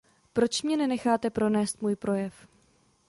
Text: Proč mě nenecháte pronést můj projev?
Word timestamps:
Proč 0.33 0.61
mě 0.61 0.77
nenecháte 0.77 1.29
pronést 1.29 1.81
můj 1.81 1.95
projev? 1.95 2.47